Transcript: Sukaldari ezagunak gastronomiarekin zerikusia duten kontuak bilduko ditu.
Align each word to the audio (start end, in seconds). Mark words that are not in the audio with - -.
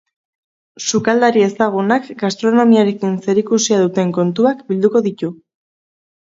Sukaldari 0.85 1.43
ezagunak 1.47 2.07
gastronomiarekin 2.21 3.13
zerikusia 3.27 3.79
duten 3.83 4.15
kontuak 4.17 4.65
bilduko 4.73 5.05
ditu. 5.11 5.33